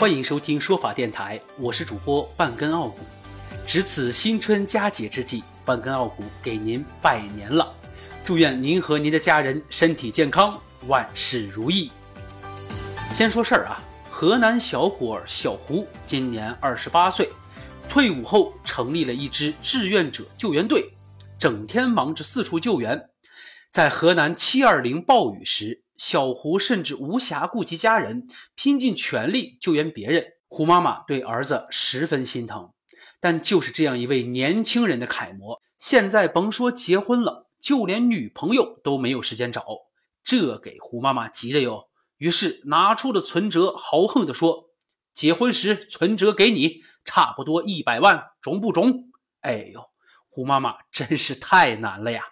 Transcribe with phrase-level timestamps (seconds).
[0.00, 3.00] 欢迎收听说法电台，我是主播半根傲骨。
[3.66, 7.70] 值此新春佳节之际，半根傲骨给您拜年了，
[8.24, 11.90] 祝愿您和您的家人身体健康，万事如意。
[13.12, 13.76] 先说事儿啊，
[14.08, 17.28] 河南小伙小胡今年二十八岁，
[17.86, 20.94] 退伍后成立了一支志愿者救援队，
[21.38, 22.98] 整天忙着四处救援。
[23.70, 25.82] 在河南七二零暴雨时。
[26.00, 30.24] 小胡甚至无暇顾及家人，拼尽全力救援别人。
[30.48, 32.72] 胡妈妈对儿子十分心疼，
[33.20, 39.62] 但就是这样一位年轻人的楷模，现在甭说结婚了，就连女朋友都没有时间找，
[40.24, 41.90] 这给胡妈妈急的哟。
[42.16, 44.70] 于是拿出了存折，豪横地说
[45.12, 49.10] ：“结婚时存折给你，差不多一百万，中不中？”
[49.42, 49.82] 哎呦，
[50.30, 52.24] 胡妈妈真是太难了呀！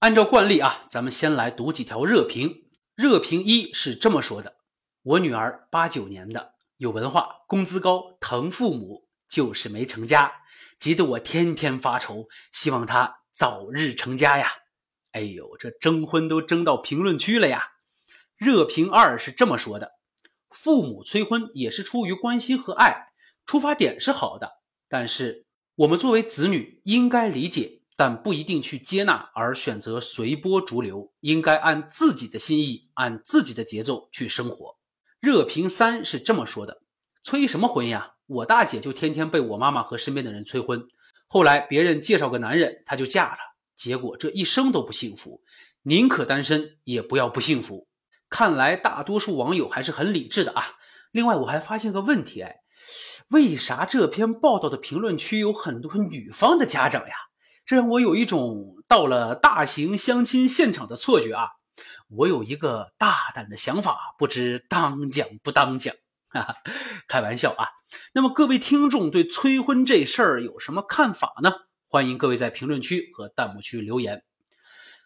[0.00, 2.61] 按照惯例啊，咱们先来读几条热评。
[3.02, 4.58] 热评一是这么说的：
[5.02, 10.32] 我女儿八九年的，有文化，工资高，疼父母，就是没成家，
[10.78, 14.52] 急得我天天发愁，希望她早日成家呀！
[15.10, 17.70] 哎呦，这征婚都征到评论区了呀！
[18.36, 19.94] 热评二是这么说的：
[20.48, 23.08] 父母催婚也是出于关心和爱，
[23.44, 27.81] 出发点是好的，但是我们作为子女应该理解。
[27.96, 34.76] 但不一定去接纳，而选择随波逐流，应该按自己的心意，按自己的节奏去生活。
[35.20, 36.82] 热评三是这么说的：
[37.22, 38.14] 催什么婚呀？
[38.26, 40.86] 我大姐就天天被我妈妈和身边的人催婚，
[41.26, 43.38] 后来别人介绍个男人，她就嫁了，
[43.76, 45.42] 结果这一生都不幸福，
[45.82, 47.88] 宁可单身也不要不幸福。
[48.30, 50.76] 看来大多数网友还是很理智的啊。
[51.10, 52.60] 另外，我还发现个问题，哎，
[53.28, 57.14] 为啥这篇报道的评论区有很多女方的家长呀？
[57.64, 61.48] 这让我有一种到了大型相亲现场的错觉啊！
[62.08, 65.94] 我有一个大胆的想法，不知当讲不当讲？
[66.28, 66.56] 哈哈，
[67.08, 67.68] 开玩笑啊！
[68.14, 71.52] 那么各位听众对催婚这事儿有什么看法呢？
[71.88, 74.24] 欢迎各位在评论区和弹幕区留言。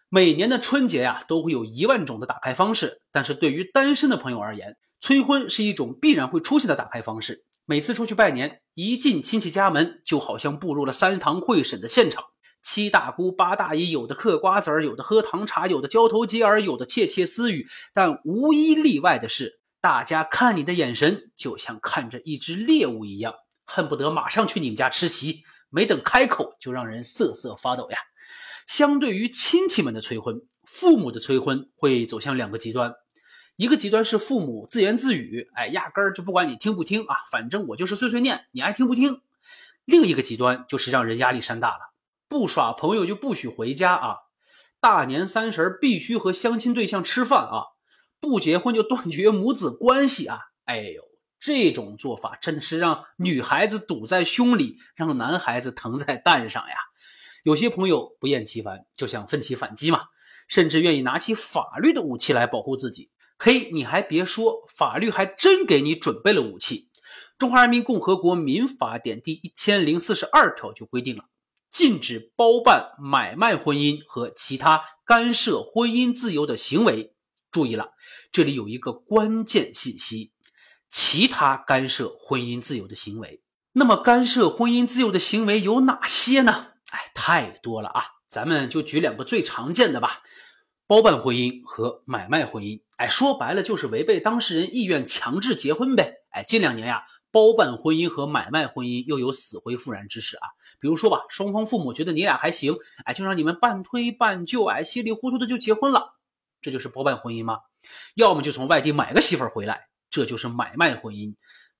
[0.09, 7.45] 每年的春节呀，都会有一万种的打开方式，但是对于单身的朋友而言，催婚是一种必然会出现的打开方式。
[7.65, 12.23] 每次出去拜年，一进亲戚家门，就好像步入了三堂会审的现场。
[12.69, 27.97] 七大姑八大姨，有的嗑瓜子儿，有的喝糖茶，有的交头接耳，有的窃窃私语，但无一例外的是，大家看你的眼神就像看着一只猎物一样，恨不得马上去你们家吃席，没等开口就让人瑟瑟发抖呀。
[28.67, 32.95] 相对于亲戚们的催婚，父母的催婚会走向两个极端，
[33.55, 39.21] 一个极端是父母自言自语，哎，压根儿就不管你听不听啊，反正我就是碎碎念，你爱听不听。
[39.85, 41.93] 另一个极端就是让人压力山大了。
[42.29, 44.17] 不耍朋友就不许回家啊！
[44.79, 47.63] 大年三十必须和相亲对象吃饭啊！
[48.19, 50.39] 不结婚就断绝母子关系啊！
[50.65, 51.03] 哎呦，
[51.39, 56.75] 这种做法真的是让女孩子堵在胸里，让男孩子疼在蛋上呀！
[57.43, 60.01] 有些朋友不厌其烦，就想奋起反击嘛，
[60.47, 63.09] 甚至愿意拿起法律的武器来保护自己。
[63.39, 66.89] 嘿，你还别说，法律还真给你准备了武器。
[67.39, 71.23] 《中华人民共和国民法典》第一千零四十二条就规定了。
[71.69, 77.13] 禁止包办买卖婚姻和其他干涉婚姻自由的行为。
[77.51, 77.91] 注意了，
[78.31, 80.31] 这里有一个关键信息：
[80.89, 83.41] 其他干涉婚姻自由的行为。
[83.73, 86.73] 那么，干涉婚姻自由的行为有哪些呢？
[86.91, 88.03] 哎，太多了啊！
[88.27, 90.23] 咱们就举两个最常见的吧：
[90.87, 92.81] 包办婚姻和买卖婚姻。
[92.97, 96.15] 哎，说白了就是违背当事人意愿强制结婚呗。
[96.31, 97.03] 哎，近两年呀。
[97.31, 100.47] 包办婚姻和买卖婚姻又有死灰复燃之势啊！
[100.79, 106.15] 比如说吧，双方父母觉得你俩还行，哎，就让你们半推半就，哎，稀里糊涂的就结婚了，
[106.61, 107.59] 这就是包办婚姻吗？
[108.15, 111.35] 要么就从外地买个媳妇回来，这就是买卖婚姻。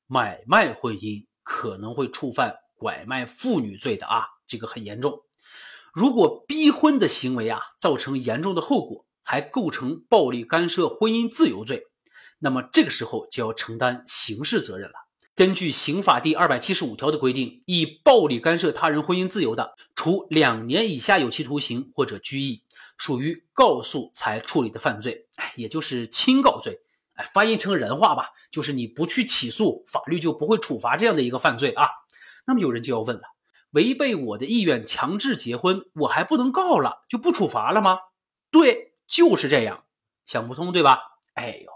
[0.06, 5.24] 买卖婚姻可能会触犯拐卖妇女罪的啊，这个很严重。
[5.94, 11.84] 如果逼婚的行为啊造成严重的后果，还构成暴力干涉婚姻自由罪，
[12.40, 14.96] 那么这个时候就要承担刑事责任了。
[15.38, 22.64] 根据刑法第二百七十五条的规定，以暴力干涉他人婚姻自由的，处两年以下有期徒刑或者拘役，
[22.98, 26.80] 属于告诉才处理的犯罪，哎，也就是轻告罪。
[27.14, 31.88] 哎，翻译成人话吧，就是你不去起诉，法律就不会处罚这样的一个犯罪啊。
[32.48, 33.22] 那么有人就要问了，
[33.70, 38.00] 违背我的意愿强制结婚，我还不能告了，就不处罚了吗？
[38.50, 39.84] 对，就是这样，
[40.26, 41.00] 想不通对吧？
[41.36, 41.72] 哎呦，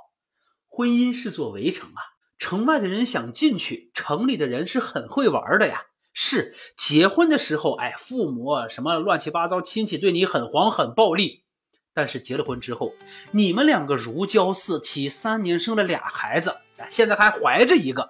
[0.68, 2.02] 婚姻是座围城啊。
[2.41, 5.83] 城外的人想进去，城里的人是很会玩的呀。
[6.11, 11.43] 是结婚的时候，哎，父母什么乱七八糟亲戚对你很黄很暴力。
[11.93, 12.93] 但是结了婚之后，
[13.29, 18.09] 你们两个如胶似漆，三年生了俩孩子，哎，现在还怀着一个，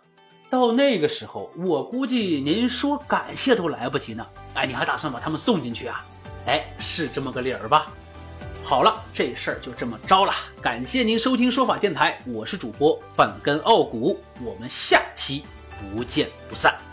[0.50, 4.26] 到那个时候，我估计您说感谢都来不及呢。
[4.54, 6.06] 哎，你还打算把他们送进去啊？
[6.46, 7.92] 哎，是这么个理儿吧？
[8.64, 10.34] 好了，这事儿就这么着了。
[10.62, 15.44] 感谢您收听说法电台，我是主播半根傲骨，我们下期
[15.94, 16.91] 不见不散。